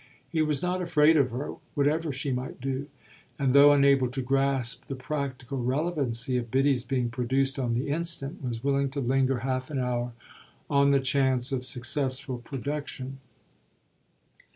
He 0.27 0.41
was 0.41 0.63
not 0.63 0.81
afraid 0.81 1.15
of 1.15 1.29
her, 1.29 1.57
whatever 1.75 2.11
she 2.11 2.31
might 2.31 2.59
do; 2.59 2.87
and 3.37 3.53
though 3.53 3.71
unable 3.71 4.09
to 4.09 4.21
grasp 4.23 4.85
the 4.87 4.95
practical 4.95 5.59
relevancy 5.63 6.37
of 6.37 6.49
Biddy's 6.49 6.83
being 6.83 7.09
produced 7.09 7.59
on 7.59 7.75
the 7.75 7.89
instant 7.89 8.43
was 8.43 8.63
willing 8.63 8.89
to 8.89 8.99
linger 8.99 9.41
half 9.41 9.69
an 9.69 9.77
hour 9.77 10.13
on 10.71 10.89
the 10.89 10.99
chance 10.99 11.51
of 11.51 11.63
successful 11.65 12.39
production. 12.39 13.19